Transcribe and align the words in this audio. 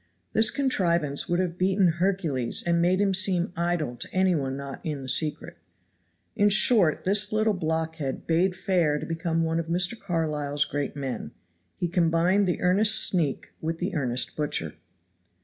This 0.33 0.49
contrivance 0.49 1.29
would 1.29 1.39
have 1.39 1.59
beaten 1.59 1.89
Hercules 1.99 2.63
and 2.65 2.81
made 2.81 2.99
him 2.99 3.13
seem 3.13 3.53
idle 3.55 3.95
to 3.97 4.09
any 4.11 4.33
one 4.33 4.57
not 4.57 4.81
in 4.83 5.03
the 5.03 5.07
secret. 5.07 5.57
In 6.35 6.49
short 6.49 7.03
this 7.03 7.31
little 7.31 7.53
blockhead 7.53 8.25
bade 8.25 8.55
fair 8.55 8.97
to 8.97 9.05
become 9.05 9.43
one 9.43 9.59
of 9.59 9.67
Mr. 9.67 9.93
Carlyle's 9.95 10.65
great 10.65 10.95
men. 10.95 11.33
He 11.77 11.87
combined 11.87 12.47
the 12.47 12.61
earnest 12.61 12.95
sneak 13.07 13.51
with 13.61 13.77
the 13.77 13.93
earnest 13.93 14.35
butcher. 14.35 14.73